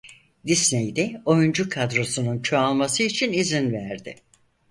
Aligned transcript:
Disney 0.47 0.95
de 0.95 1.21
oyuncu 1.25 1.69
kadrosunun 1.69 2.41
çoğalması 2.41 3.03
için 3.03 3.33
izin 3.33 3.73
verdi. 3.73 4.15